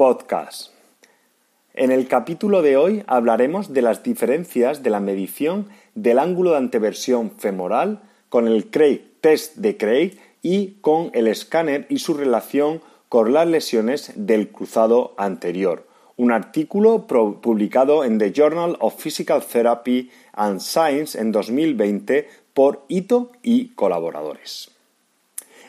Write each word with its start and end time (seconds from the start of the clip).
Podcast. 0.00 0.70
En 1.74 1.90
el 1.90 2.08
capítulo 2.08 2.62
de 2.62 2.78
hoy 2.78 3.04
hablaremos 3.06 3.74
de 3.74 3.82
las 3.82 4.02
diferencias 4.02 4.82
de 4.82 4.88
la 4.88 4.98
medición 4.98 5.68
del 5.94 6.18
ángulo 6.18 6.52
de 6.52 6.56
anteversión 6.56 7.32
femoral 7.32 8.00
con 8.30 8.48
el 8.48 8.70
Craig 8.70 9.02
test 9.20 9.56
de 9.56 9.76
Craig 9.76 10.12
y 10.40 10.78
con 10.80 11.10
el 11.12 11.26
escáner 11.26 11.84
y 11.90 11.98
su 11.98 12.14
relación 12.14 12.80
con 13.10 13.34
las 13.34 13.46
lesiones 13.46 14.12
del 14.16 14.48
cruzado 14.48 15.12
anterior. 15.18 15.86
Un 16.16 16.32
artículo 16.32 17.06
publicado 17.06 18.02
en 18.02 18.16
The 18.16 18.32
Journal 18.32 18.78
of 18.80 18.98
Physical 18.98 19.44
Therapy 19.44 20.10
and 20.32 20.60
Science 20.60 21.20
en 21.20 21.30
2020 21.30 22.26
por 22.54 22.86
Ito 22.88 23.32
y 23.42 23.74
colaboradores. 23.74 24.79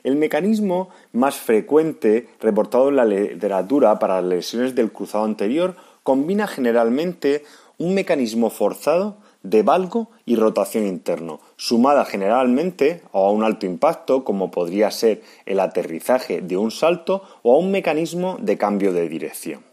El 0.03 0.16
mecanismo 0.16 0.89
más 1.13 1.35
frecuente 1.35 2.27
reportado 2.39 2.89
en 2.89 2.95
la 2.95 3.05
literatura 3.05 3.99
para 3.99 4.21
lesiones 4.21 4.75
del 4.75 4.91
cruzado 4.91 5.25
anterior 5.25 5.75
combina 6.03 6.47
generalmente 6.47 7.44
un 7.77 7.94
mecanismo 7.94 8.49
forzado 8.49 9.17
de 9.44 9.63
valgo 9.63 10.09
y 10.25 10.35
rotación 10.35 10.85
interno, 10.85 11.39
sumada 11.55 12.05
generalmente 12.05 13.02
a 13.11 13.22
un 13.22 13.44
alto 13.44 13.66
impacto 13.66 14.23
como 14.23 14.52
podría 14.52 14.91
ser 14.91 15.22
el 15.45 15.59
aterrizaje 15.59 16.41
de 16.41 16.57
un 16.57 16.72
salto 16.72 17.23
o 17.41 17.55
a 17.55 17.57
un 17.57 17.72
mecanismo 17.72 18.38
de 18.39 18.57
cambio 18.57 18.94
de 18.94 19.09
dirección. 19.09 19.63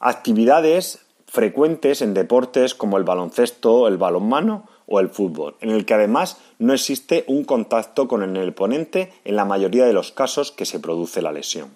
Actividades 0.00 1.00
frecuentes 1.26 2.02
en 2.02 2.14
deportes 2.14 2.74
como 2.74 2.98
el 2.98 3.04
baloncesto, 3.04 3.88
el 3.88 3.96
balonmano 3.96 4.68
o 4.86 5.00
el 5.00 5.08
fútbol, 5.08 5.56
en 5.60 5.70
el 5.70 5.84
que 5.84 5.94
además 5.94 6.38
no 6.58 6.72
existe 6.72 7.24
un 7.26 7.44
contacto 7.44 8.08
con 8.08 8.36
el 8.36 8.48
oponente 8.48 9.12
en 9.24 9.36
la 9.36 9.44
mayoría 9.44 9.86
de 9.86 9.92
los 9.92 10.12
casos 10.12 10.52
que 10.52 10.66
se 10.66 10.80
produce 10.80 11.22
la 11.22 11.32
lesión. 11.32 11.70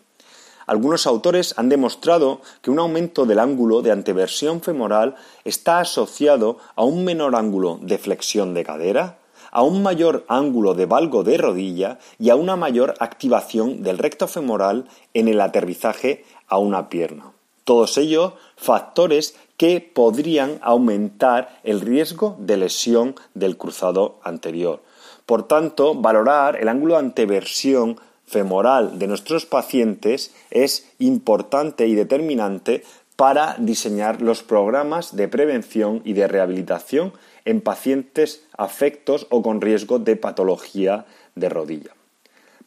Algunos 0.67 1.06
autores 1.06 1.55
han 1.56 1.70
demostrado 1.70 2.42
que 2.61 2.70
un 2.70 2.79
aumento 2.79 3.25
del 3.25 3.39
ángulo 3.39 3.81
de 3.81 3.91
anteversión 3.91 4.61
femoral 4.61 5.14
está 5.45 5.81
asociado 5.81 6.59
a 6.77 6.84
un 6.84 7.05
menor 7.05 7.36
ángulo 7.36 7.79
de 7.81 7.97
flexión 7.97 8.53
de 8.53 8.64
cadera, 8.64 9.19
a 9.51 9.62
un 9.62 9.83
mayor 9.83 10.27
ángulo 10.29 10.75
de 10.75 10.84
valgo 10.84 11.25
de 11.25 11.39
rodilla 11.39 11.98
y 12.19 12.29
a 12.29 12.36
una 12.36 12.56
mayor 12.56 12.95
activación 13.01 13.83
del 13.83 13.96
recto 13.96 14.29
femoral 14.29 14.86
en 15.14 15.29
el 15.29 15.40
aterrizaje 15.40 16.27
a 16.48 16.58
una 16.58 16.90
pierna. 16.90 17.33
Todos 17.64 17.96
ellos 17.96 18.35
factores 18.57 19.36
que 19.58 19.80
podrían 19.80 20.58
aumentar 20.63 21.61
el 21.64 21.83
riesgo 21.83 22.36
de 22.39 22.57
lesión 22.57 23.17
del 23.35 23.58
cruzado 23.58 24.19
anterior. 24.23 24.80
Por 25.27 25.46
tanto, 25.46 25.95
valorar 25.95 26.57
el 26.57 26.69
ángulo 26.69 26.96
anteversión 26.96 28.01
femoral 28.24 28.98
de 28.98 29.08
nuestros 29.08 29.46
pacientes 29.46 30.33
es 30.51 30.89
importante 30.98 31.86
y 31.86 31.95
determinante 31.95 32.85
para 33.17 33.57
diseñar 33.58 34.23
los 34.23 34.45
programas 34.45 35.17
de 35.17 35.27
prevención 35.27 36.02
y 36.05 36.13
de 36.13 36.29
rehabilitación 36.29 37.13
en 37.45 37.61
pacientes 37.61 38.45
afectos 38.57 39.27
o 39.29 39.42
con 39.42 39.61
riesgo 39.61 39.98
de 39.98 40.14
patología 40.14 41.05
de 41.35 41.48
rodilla. 41.48 41.90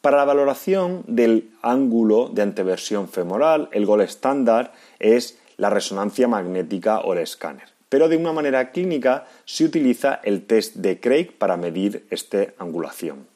Para 0.02 0.18
la 0.18 0.25
valoración 0.25 1.03
del 1.08 1.52
ángulo 1.62 2.28
de 2.28 2.41
anteversión 2.41 3.08
femoral, 3.08 3.69
el 3.72 3.85
gol 3.85 4.02
estándar 4.02 4.73
es 5.00 5.38
la 5.61 5.69
resonancia 5.69 6.27
magnética 6.27 7.01
o 7.01 7.13
el 7.13 7.19
escáner. 7.19 7.67
Pero 7.88 8.09
de 8.09 8.17
una 8.17 8.33
manera 8.33 8.72
clínica 8.72 9.27
se 9.45 9.63
utiliza 9.63 10.19
el 10.23 10.47
test 10.47 10.77
de 10.77 10.99
Craig 10.99 11.38
para 11.38 11.55
medir 11.55 12.03
esta 12.09 12.47
angulación. 12.57 13.27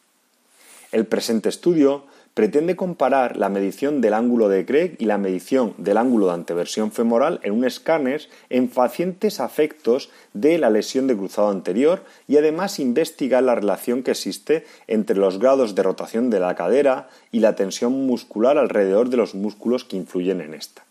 El 0.91 1.05
presente 1.05 1.49
estudio 1.49 2.05
pretende 2.33 2.75
comparar 2.75 3.37
la 3.37 3.49
medición 3.49 4.01
del 4.01 4.15
ángulo 4.15 4.49
de 4.49 4.65
Craig 4.65 4.95
y 4.97 5.05
la 5.05 5.19
medición 5.19 5.75
del 5.77 5.97
ángulo 5.97 6.25
de 6.25 6.33
anteversión 6.33 6.91
femoral 6.91 7.39
en 7.43 7.53
un 7.53 7.63
escáner 7.63 8.27
en 8.49 8.69
pacientes 8.69 9.39
afectos 9.39 10.09
de 10.33 10.57
la 10.57 10.71
lesión 10.71 11.05
de 11.05 11.15
cruzado 11.15 11.49
anterior 11.51 12.03
y 12.27 12.37
además 12.37 12.79
investigar 12.79 13.43
la 13.43 13.53
relación 13.53 14.01
que 14.01 14.11
existe 14.11 14.65
entre 14.87 15.17
los 15.17 15.37
grados 15.37 15.75
de 15.75 15.83
rotación 15.83 16.31
de 16.31 16.39
la 16.39 16.55
cadera 16.55 17.07
y 17.31 17.41
la 17.41 17.55
tensión 17.55 18.07
muscular 18.07 18.57
alrededor 18.57 19.09
de 19.09 19.17
los 19.17 19.35
músculos 19.35 19.85
que 19.85 19.97
influyen 19.97 20.41
en 20.41 20.55
esta. 20.55 20.85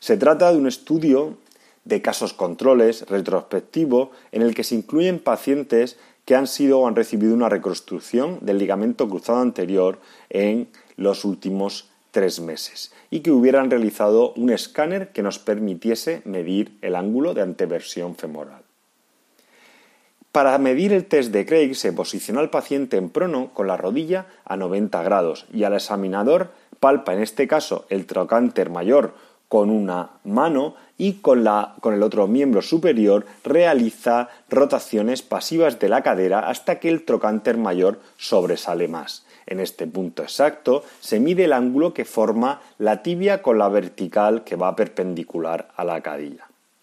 Se 0.00 0.16
trata 0.16 0.52
de 0.52 0.58
un 0.58 0.66
estudio 0.66 1.36
de 1.84 2.02
casos 2.02 2.32
controles 2.32 3.06
retrospectivo 3.08 4.10
en 4.32 4.42
el 4.42 4.54
que 4.54 4.64
se 4.64 4.74
incluyen 4.74 5.18
pacientes 5.18 5.98
que 6.24 6.36
han 6.36 6.46
sido 6.46 6.80
o 6.80 6.86
han 6.86 6.96
recibido 6.96 7.34
una 7.34 7.48
reconstrucción 7.48 8.38
del 8.42 8.58
ligamento 8.58 9.08
cruzado 9.08 9.40
anterior 9.40 9.98
en 10.28 10.68
los 10.96 11.24
últimos 11.24 11.88
tres 12.10 12.40
meses 12.40 12.92
y 13.10 13.20
que 13.20 13.30
hubieran 13.30 13.70
realizado 13.70 14.32
un 14.34 14.50
escáner 14.50 15.08
que 15.12 15.22
nos 15.22 15.38
permitiese 15.38 16.20
medir 16.24 16.76
el 16.82 16.96
ángulo 16.96 17.32
de 17.32 17.42
anteversión 17.42 18.14
femoral. 18.16 18.62
Para 20.32 20.58
medir 20.58 20.92
el 20.92 21.06
test 21.06 21.32
de 21.32 21.46
Craig 21.46 21.74
se 21.74 21.92
posiciona 21.92 22.40
al 22.40 22.50
paciente 22.50 22.98
en 22.98 23.08
prono 23.08 23.54
con 23.54 23.66
la 23.66 23.78
rodilla 23.78 24.26
a 24.44 24.56
90 24.56 25.02
grados 25.02 25.46
y 25.52 25.64
al 25.64 25.72
examinador 25.74 26.50
palpa 26.80 27.14
en 27.14 27.22
este 27.22 27.48
caso 27.48 27.86
el 27.88 28.06
trocánter 28.06 28.68
mayor 28.68 29.14
con 29.48 29.70
una 29.70 30.10
mano 30.24 30.74
y 30.98 31.14
con, 31.14 31.46
con, 31.80 31.94
el 31.94 32.02
otro 32.02 32.26
miembro 32.26 32.60
superior 32.60 33.24
realiza 33.44 34.28
rotaciones 34.50 35.22
pasivas 35.22 35.78
de 35.78 35.88
la 35.88 36.02
cadera 36.02 36.48
hasta 36.48 36.80
que 36.80 36.88
el 36.88 37.04
trocánter 37.04 37.56
mayor 37.56 38.00
sobresale 38.16 38.88
más. 38.88 39.24
En 39.46 39.60
este 39.60 39.86
punto 39.86 40.22
exacto 40.22 40.82
se 41.00 41.20
mide 41.20 41.44
el 41.44 41.54
ángulo 41.54 41.94
que 41.94 42.04
forma 42.04 42.60
la 42.78 43.02
tibia 43.02 43.40
con 43.40 43.58
la 43.58 43.68
vertical 43.68 44.44
que 44.44 44.56
va 44.56 44.76
perpendicular 44.76 45.68
la 45.78 46.02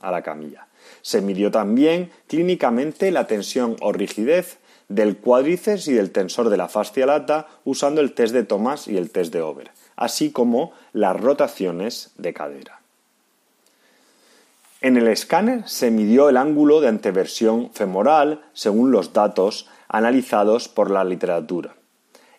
a 0.02 0.12
la 0.12 0.22
camilla. 0.24 0.68
Se 1.02 1.22
midió 1.22 1.52
también 1.52 2.12
clínicamente 2.28 3.12
la 3.12 3.28
tensión 3.28 3.76
o 3.82 3.92
rigidez 3.92 4.58
del 4.88 5.18
cuádriceps 5.18 5.88
y 5.88 5.94
del 5.94 6.12
tensor 6.12 6.50
de 6.50 6.58
la 6.58 6.68
fascia 6.68 7.06
lata 7.06 7.48
usando 7.64 8.02
el 8.02 8.14
test 8.14 8.34
de 8.34 8.44
Thomas 8.44 8.88
y 8.88 8.98
el 8.98 9.12
test 9.12 9.34
de 9.34 9.42
Over 9.42 9.72
así 9.96 10.32
como 10.32 10.74
las 10.94 11.20
rotaciones 11.20 12.12
de 12.18 12.34
cadera. 12.34 12.82
En 14.82 14.98
el 14.98 15.08
escáner 15.08 15.68
se 15.68 15.90
midió 15.90 16.30
el 16.30 16.38
ángulo 16.38 16.82
de 16.82 16.90
anteversión 16.90 17.72
femoral 17.74 18.44
según 18.54 18.92
los 18.92 19.14
datos 19.14 19.68
analizados 19.88 20.68
por 20.68 20.92
la 20.92 21.04
literatura. 21.04 21.76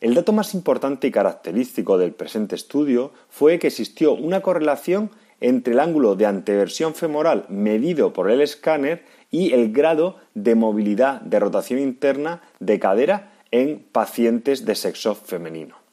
El 0.01 0.15
dato 0.15 0.33
más 0.33 0.55
importante 0.55 1.07
y 1.07 1.11
característico 1.11 1.99
del 1.99 2.13
presente 2.13 2.55
estudio 2.55 3.13
fue 3.31 3.59
que 3.59 3.69
existió 3.69 4.13
una 4.13 4.43
correlación 4.43 5.11
entre 5.41 5.73
el 5.73 5.81
ángulo 5.81 6.15
de 6.15 6.27
anteversión 6.27 6.95
femoral 6.95 7.47
medido 7.49 8.13
por 8.13 8.31
el 8.31 8.41
escáner 8.41 9.05
y 9.31 9.53
el 9.53 9.73
grado 9.73 10.17
de 10.35 10.55
movilidad 10.55 11.21
de 11.23 11.41
rotación 11.41 11.81
interna 11.81 12.43
de 12.61 12.79
cadera 12.79 13.33
en 13.51 13.85
pacientes 13.91 14.65
de 14.65 14.75
sexo 14.75 15.15
femenino. 15.15 15.86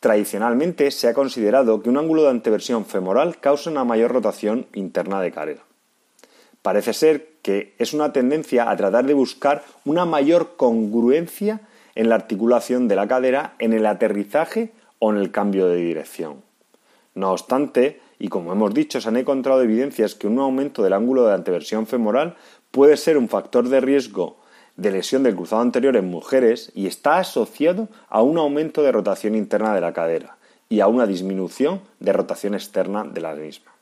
Tradicionalmente 0.00 0.90
se 0.90 1.08
ha 1.08 1.14
considerado 1.14 1.82
que 1.82 1.90
un 1.90 1.98
ángulo 1.98 2.22
de 2.22 2.30
anteversión 2.30 2.86
femoral 2.86 3.38
causa 3.38 3.70
una 3.70 3.84
mayor 3.84 4.12
rotación 4.12 4.66
interna 4.72 5.20
de 5.20 5.30
cadera. 5.30 5.62
Parece 6.62 6.94
ser 6.94 7.28
que 7.42 7.74
es 7.78 7.92
una 7.92 8.12
tendencia 8.12 8.70
a 8.70 8.76
tratar 8.76 9.04
de 9.04 9.12
buscar 9.12 9.62
una 9.84 10.06
mayor 10.06 10.56
congruencia 10.56 11.60
en 11.94 12.08
la 12.08 12.14
articulación 12.14 12.88
de 12.88 12.96
la 12.96 13.08
cadera 13.08 13.54
en 13.58 13.74
el 13.74 13.84
aterrizaje 13.84 14.72
o 14.98 15.12
en 15.12 15.18
el 15.18 15.30
cambio 15.30 15.66
de 15.68 15.76
dirección. 15.76 16.42
No 17.14 17.32
obstante, 17.32 18.00
y 18.18 18.28
como 18.28 18.52
hemos 18.52 18.72
dicho, 18.72 19.02
se 19.02 19.08
han 19.08 19.18
encontrado 19.18 19.62
evidencias 19.62 20.14
que 20.14 20.26
un 20.26 20.38
aumento 20.38 20.82
del 20.82 20.94
ángulo 20.94 21.26
de 21.26 21.34
anteversión 21.34 21.86
femoral 21.86 22.36
puede 22.70 22.96
ser 22.96 23.18
un 23.18 23.28
factor 23.28 23.68
de 23.68 23.80
riesgo 23.80 24.39
de 24.80 24.90
lesión 24.90 25.22
del 25.22 25.36
cruzado 25.36 25.60
anterior 25.60 25.94
en 25.96 26.08
mujeres 26.08 26.72
y 26.74 26.86
está 26.86 27.18
asociado 27.18 27.88
a 28.08 28.22
un 28.22 28.38
aumento 28.38 28.82
de 28.82 28.92
rotación 28.92 29.34
interna 29.34 29.74
de 29.74 29.82
la 29.82 29.92
cadera 29.92 30.38
y 30.70 30.80
a 30.80 30.86
una 30.86 31.06
disminución 31.06 31.82
de 31.98 32.14
rotación 32.14 32.54
externa 32.54 33.04
de 33.04 33.20
la 33.20 33.34
misma. 33.34 33.72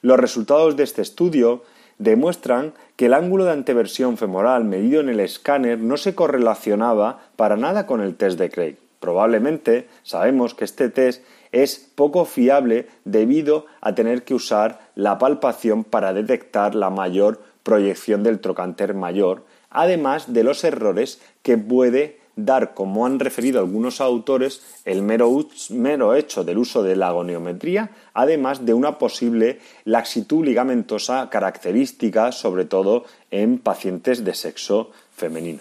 Los 0.00 0.18
resultados 0.18 0.76
de 0.76 0.82
este 0.82 1.02
estudio 1.02 1.62
demuestran 1.98 2.74
que 2.96 3.06
el 3.06 3.14
ángulo 3.14 3.44
de 3.44 3.52
anteversión 3.52 4.16
femoral 4.16 4.64
medido 4.64 5.00
en 5.00 5.10
el 5.10 5.20
escáner 5.20 5.78
no 5.78 5.96
se 5.96 6.16
correlacionaba 6.16 7.20
para 7.36 7.56
nada 7.56 7.86
con 7.86 8.00
el 8.00 8.16
test 8.16 8.36
de 8.38 8.50
Craig. 8.50 8.76
Probablemente 8.98 9.86
sabemos 10.02 10.54
que 10.54 10.64
este 10.64 10.88
test 10.88 11.22
es 11.52 11.76
poco 11.94 12.24
fiable 12.24 12.88
debido 13.04 13.66
a 13.80 13.94
tener 13.94 14.24
que 14.24 14.34
usar 14.34 14.80
la 14.96 15.18
palpación 15.18 15.84
para 15.84 16.12
detectar 16.12 16.74
la 16.74 16.90
mayor 16.90 17.40
proyección 17.68 18.22
del 18.22 18.40
trocánter 18.40 18.94
mayor, 18.94 19.44
además 19.68 20.32
de 20.32 20.42
los 20.42 20.64
errores 20.64 21.20
que 21.42 21.58
puede 21.58 22.18
dar, 22.34 22.72
como 22.72 23.04
han 23.04 23.20
referido 23.20 23.60
algunos 23.60 24.00
autores, 24.00 24.62
el 24.86 25.02
mero, 25.02 26.14
hecho 26.14 26.44
del 26.44 26.56
uso 26.56 26.82
de 26.82 26.96
la 26.96 27.08
agoniometría, 27.08 27.90
además 28.14 28.64
de 28.64 28.72
una 28.72 28.96
posible 28.96 29.58
laxitud 29.84 30.46
ligamentosa 30.46 31.28
característica, 31.28 32.32
sobre 32.32 32.64
todo 32.64 33.04
en 33.30 33.58
pacientes 33.58 34.24
de 34.24 34.34
sexo 34.34 34.90
femenino. 35.14 35.60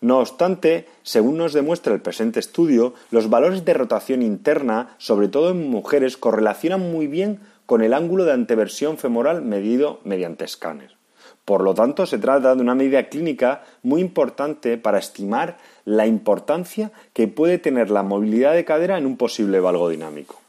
No 0.00 0.18
obstante, 0.18 0.88
según 1.04 1.36
nos 1.36 1.52
demuestra 1.52 1.94
el 1.94 2.00
presente 2.00 2.40
estudio, 2.40 2.94
los 3.12 3.30
valores 3.30 3.64
de 3.64 3.74
rotación 3.74 4.22
interna, 4.22 4.96
sobre 4.98 5.28
todo 5.28 5.50
en 5.50 5.70
mujeres, 5.70 6.16
correlacionan 6.16 6.90
muy 6.90 7.06
bien 7.06 7.38
con 7.66 7.82
el 7.84 7.94
ángulo 7.94 8.24
de 8.24 8.32
anteversión 8.32 8.98
femoral 8.98 9.42
medido 9.42 10.00
mediante 10.02 10.44
escáner. 10.44 10.99
Por 11.44 11.62
lo 11.62 11.74
tanto, 11.74 12.06
se 12.06 12.18
trata 12.18 12.54
de 12.54 12.62
una 12.62 12.74
medida 12.74 13.08
clínica 13.08 13.62
muy 13.82 14.00
importante 14.00 14.78
para 14.78 14.98
estimar 14.98 15.56
la 15.84 16.06
importancia 16.06 16.92
que 17.12 17.28
puede 17.28 17.58
tener 17.58 17.90
la 17.90 18.02
movilidad 18.02 18.54
de 18.54 18.64
cadera 18.64 18.98
en 18.98 19.06
un 19.06 19.16
posible 19.16 19.60
valgo 19.60 19.88
dinámico. 19.88 20.40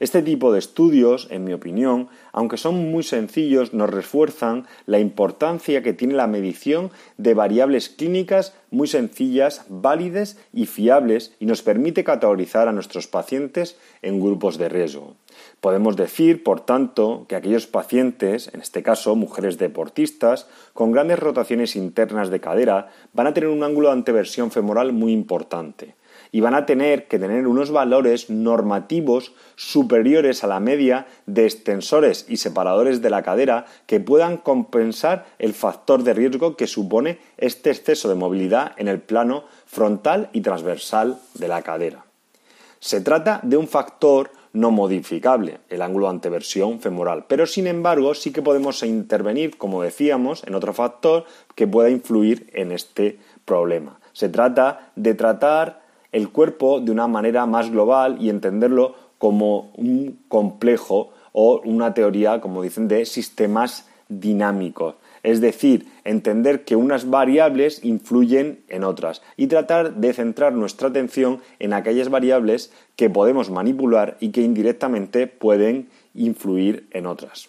Este 0.00 0.22
tipo 0.22 0.52
de 0.52 0.58
estudios, 0.58 1.28
en 1.30 1.44
mi 1.44 1.52
opinión, 1.52 2.08
aunque 2.32 2.56
son 2.56 2.90
muy 2.90 3.02
sencillos, 3.02 3.72
nos 3.72 3.90
refuerzan 3.90 4.66
la 4.86 4.98
importancia 4.98 5.82
que 5.82 5.92
tiene 5.92 6.14
la 6.14 6.26
medición 6.26 6.90
de 7.16 7.34
variables 7.34 7.88
clínicas 7.88 8.54
muy 8.70 8.88
sencillas, 8.88 9.64
válidas 9.68 10.36
y 10.52 10.66
fiables 10.66 11.34
y 11.38 11.46
nos 11.46 11.62
permite 11.62 12.02
categorizar 12.02 12.66
a 12.66 12.72
nuestros 12.72 13.06
pacientes 13.06 13.78
en 14.02 14.20
grupos 14.20 14.58
de 14.58 14.68
riesgo. 14.68 15.14
Podemos 15.60 15.96
decir, 15.96 16.42
por 16.42 16.60
tanto, 16.60 17.26
que 17.28 17.36
aquellos 17.36 17.66
pacientes, 17.66 18.50
en 18.52 18.60
este 18.60 18.82
caso 18.82 19.14
mujeres 19.14 19.58
deportistas, 19.58 20.48
con 20.72 20.90
grandes 20.90 21.20
rotaciones 21.20 21.76
internas 21.76 22.30
de 22.30 22.40
cadera, 22.40 22.90
van 23.12 23.28
a 23.28 23.34
tener 23.34 23.48
un 23.48 23.62
ángulo 23.62 23.88
de 23.88 23.94
anteversión 23.94 24.50
femoral 24.50 24.92
muy 24.92 25.12
importante 25.12 25.94
y 26.34 26.40
van 26.40 26.56
a 26.56 26.66
tener 26.66 27.06
que 27.06 27.20
tener 27.20 27.46
unos 27.46 27.70
valores 27.70 28.28
normativos 28.28 29.34
superiores 29.54 30.42
a 30.42 30.48
la 30.48 30.58
media 30.58 31.06
de 31.26 31.44
extensores 31.44 32.26
y 32.28 32.38
separadores 32.38 33.00
de 33.00 33.08
la 33.08 33.22
cadera 33.22 33.66
que 33.86 34.00
puedan 34.00 34.38
compensar 34.38 35.26
el 35.38 35.54
factor 35.54 36.02
de 36.02 36.12
riesgo 36.12 36.56
que 36.56 36.66
supone 36.66 37.20
este 37.38 37.70
exceso 37.70 38.08
de 38.08 38.16
movilidad 38.16 38.72
en 38.78 38.88
el 38.88 38.98
plano 38.98 39.44
frontal 39.64 40.28
y 40.32 40.40
transversal 40.40 41.20
de 41.34 41.46
la 41.46 41.62
cadera. 41.62 42.04
Se 42.80 43.00
trata 43.00 43.38
de 43.44 43.56
un 43.56 43.68
factor 43.68 44.32
no 44.52 44.72
modificable, 44.72 45.60
el 45.68 45.82
ángulo 45.82 46.08
anteversión 46.08 46.80
femoral, 46.80 47.26
pero 47.28 47.46
sin 47.46 47.68
embargo 47.68 48.12
sí 48.12 48.32
que 48.32 48.42
podemos 48.42 48.82
intervenir, 48.82 49.56
como 49.56 49.82
decíamos, 49.82 50.42
en 50.48 50.56
otro 50.56 50.74
factor 50.74 51.26
que 51.54 51.68
pueda 51.68 51.90
influir 51.90 52.50
en 52.54 52.72
este 52.72 53.20
problema. 53.44 54.00
Se 54.12 54.28
trata 54.28 54.90
de 54.96 55.14
tratar 55.14 55.83
el 56.14 56.30
cuerpo 56.30 56.80
de 56.80 56.92
una 56.92 57.08
manera 57.08 57.44
más 57.44 57.70
global 57.70 58.18
y 58.20 58.30
entenderlo 58.30 58.94
como 59.18 59.72
un 59.76 60.20
complejo 60.28 61.10
o 61.32 61.60
una 61.64 61.92
teoría, 61.92 62.40
como 62.40 62.62
dicen, 62.62 62.86
de 62.86 63.04
sistemas 63.04 63.88
dinámicos. 64.08 64.94
Es 65.24 65.40
decir, 65.40 65.88
entender 66.04 66.64
que 66.64 66.76
unas 66.76 67.10
variables 67.10 67.84
influyen 67.84 68.60
en 68.68 68.84
otras 68.84 69.22
y 69.36 69.48
tratar 69.48 69.94
de 69.94 70.12
centrar 70.12 70.52
nuestra 70.52 70.88
atención 70.88 71.40
en 71.58 71.72
aquellas 71.72 72.10
variables 72.10 72.70
que 72.94 73.10
podemos 73.10 73.50
manipular 73.50 74.16
y 74.20 74.28
que 74.28 74.42
indirectamente 74.42 75.26
pueden 75.26 75.88
influir 76.14 76.86
en 76.92 77.06
otras. 77.06 77.48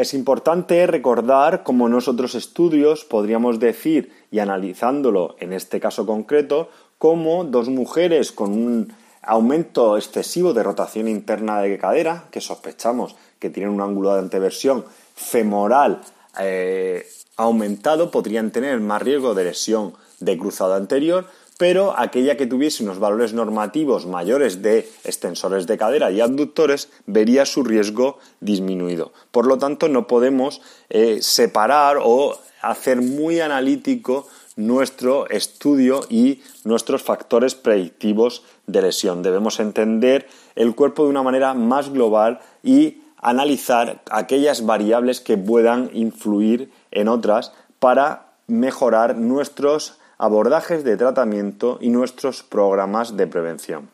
Es 0.00 0.14
importante 0.14 0.86
recordar 0.86 1.62
cómo 1.62 1.86
en 1.86 1.92
otros 1.92 2.34
estudios 2.34 3.04
podríamos 3.04 3.60
decir, 3.60 4.10
y 4.30 4.38
analizándolo 4.38 5.36
en 5.40 5.52
este 5.52 5.78
caso 5.78 6.06
concreto, 6.06 6.70
cómo 6.96 7.44
dos 7.44 7.68
mujeres 7.68 8.32
con 8.32 8.52
un 8.52 8.94
aumento 9.20 9.98
excesivo 9.98 10.54
de 10.54 10.62
rotación 10.62 11.06
interna 11.06 11.60
de 11.60 11.76
cadera, 11.76 12.24
que 12.30 12.40
sospechamos 12.40 13.14
que 13.38 13.50
tienen 13.50 13.74
un 13.74 13.82
ángulo 13.82 14.14
de 14.14 14.20
anteversión 14.20 14.86
femoral 15.14 16.00
eh, 16.40 17.06
aumentado, 17.36 18.10
podrían 18.10 18.52
tener 18.52 18.80
más 18.80 19.02
riesgo 19.02 19.34
de 19.34 19.44
lesión 19.44 19.92
de 20.18 20.38
cruzado 20.38 20.76
anterior 20.76 21.26
pero 21.60 21.92
aquella 21.94 22.38
que 22.38 22.46
tuviese 22.46 22.82
unos 22.82 22.98
valores 22.98 23.34
normativos 23.34 24.06
mayores 24.06 24.62
de 24.62 24.88
extensores 25.04 25.66
de 25.66 25.76
cadera 25.76 26.10
y 26.10 26.22
abductores 26.22 26.88
vería 27.04 27.44
su 27.44 27.62
riesgo 27.62 28.18
disminuido. 28.40 29.12
Por 29.30 29.44
lo 29.44 29.58
tanto, 29.58 29.86
no 29.90 30.06
podemos 30.06 30.62
eh, 30.88 31.18
separar 31.20 31.98
o 32.02 32.38
hacer 32.62 33.02
muy 33.02 33.40
analítico 33.40 34.26
nuestro 34.56 35.28
estudio 35.28 36.00
y 36.08 36.40
nuestros 36.64 37.02
factores 37.02 37.54
predictivos 37.56 38.42
de 38.66 38.80
lesión. 38.80 39.22
Debemos 39.22 39.60
entender 39.60 40.28
el 40.54 40.74
cuerpo 40.74 41.04
de 41.04 41.10
una 41.10 41.22
manera 41.22 41.52
más 41.52 41.92
global 41.92 42.40
y 42.62 43.02
analizar 43.18 44.00
aquellas 44.10 44.64
variables 44.64 45.20
que 45.20 45.36
puedan 45.36 45.90
influir 45.92 46.72
en 46.90 47.08
otras 47.08 47.52
para 47.78 48.32
mejorar 48.46 49.18
nuestros 49.18 49.99
abordajes 50.20 50.84
de 50.84 50.98
tratamiento 50.98 51.78
y 51.80 51.88
nuestros 51.88 52.42
programas 52.42 53.16
de 53.16 53.26
prevención. 53.26 53.88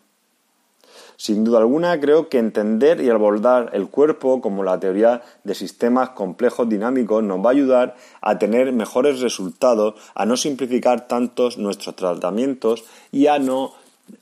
Sin 1.16 1.44
duda 1.44 1.58
alguna, 1.58 2.00
creo 2.00 2.28
que 2.28 2.38
entender 2.38 3.00
y 3.00 3.10
abordar 3.10 3.70
el 3.74 3.88
cuerpo 3.88 4.40
como 4.40 4.64
la 4.64 4.80
teoría 4.80 5.22
de 5.44 5.54
sistemas 5.54 6.10
complejos 6.10 6.68
dinámicos 6.68 7.22
nos 7.22 7.38
va 7.38 7.50
a 7.50 7.52
ayudar 7.52 7.96
a 8.20 8.38
tener 8.40 8.72
mejores 8.72 9.20
resultados, 9.20 9.94
a 10.16 10.26
no 10.26 10.36
simplificar 10.36 11.06
tantos 11.06 11.58
nuestros 11.58 11.94
tratamientos 11.94 12.84
y 13.12 13.28
a 13.28 13.38
no 13.38 13.74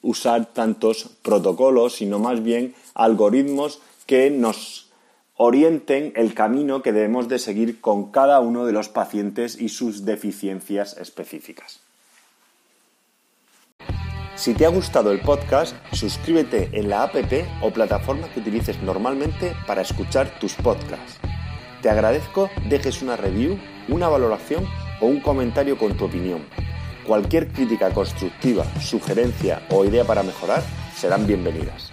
usar 0.02 0.44
tantos 0.44 1.08
protocolos, 1.22 1.94
sino 1.94 2.18
más 2.18 2.42
bien 2.42 2.74
algoritmos 2.94 3.80
que 4.04 4.30
nos 4.30 4.90
orienten 5.36 6.12
el 6.16 6.34
camino 6.34 6.82
que 6.82 6.92
debemos 6.92 7.28
de 7.28 7.38
seguir 7.38 7.80
con 7.80 8.12
cada 8.12 8.40
uno 8.40 8.66
de 8.66 8.72
los 8.72 8.90
pacientes 8.90 9.58
y 9.58 9.70
sus 9.70 10.04
deficiencias 10.04 10.98
específicas. 10.98 11.80
Si 14.44 14.52
te 14.52 14.66
ha 14.66 14.68
gustado 14.68 15.10
el 15.10 15.20
podcast, 15.20 15.74
suscríbete 15.92 16.68
en 16.74 16.90
la 16.90 17.04
app 17.04 17.14
o 17.62 17.70
plataforma 17.70 18.28
que 18.28 18.40
utilices 18.40 18.78
normalmente 18.82 19.56
para 19.66 19.80
escuchar 19.80 20.38
tus 20.38 20.52
podcasts. 20.52 21.18
Te 21.80 21.88
agradezco 21.88 22.50
dejes 22.68 23.00
una 23.00 23.16
review, 23.16 23.58
una 23.88 24.06
valoración 24.06 24.68
o 25.00 25.06
un 25.06 25.20
comentario 25.20 25.78
con 25.78 25.96
tu 25.96 26.04
opinión. 26.04 26.42
Cualquier 27.06 27.48
crítica 27.48 27.88
constructiva, 27.94 28.66
sugerencia 28.82 29.62
o 29.70 29.86
idea 29.86 30.04
para 30.04 30.22
mejorar 30.22 30.62
serán 30.94 31.26
bienvenidas. 31.26 31.90